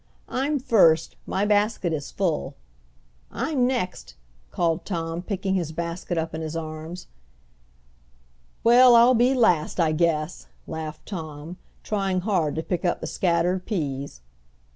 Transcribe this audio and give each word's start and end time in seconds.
"I'm 0.29 0.57
first. 0.57 1.15
My 1.27 1.45
basket 1.45 1.93
is 1.93 2.09
full." 2.09 2.55
"I'm 3.29 3.67
next!" 3.67 4.15
called 4.49 4.83
Tom, 4.83 5.21
picking 5.21 5.53
his 5.53 5.71
basket 5.71 6.17
up 6.17 6.33
in 6.33 6.41
his 6.41 6.55
arms. 6.55 7.05
"Well, 8.63 8.95
I'll 8.95 9.13
be 9.13 9.35
last 9.35 9.79
I 9.79 9.91
guess," 9.91 10.47
laughed 10.65 11.05
Tom, 11.05 11.57
trying 11.83 12.21
hard 12.21 12.55
to 12.55 12.63
pick 12.63 12.83
up 12.83 12.99
the 12.99 13.05
scattered 13.05 13.67
peas. 13.67 14.21